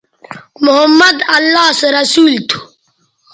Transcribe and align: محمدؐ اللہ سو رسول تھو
محمدؐ 0.63 1.21
اللہ 1.35 1.67
سو 1.79 1.87
رسول 1.97 2.33
تھو 2.49 2.59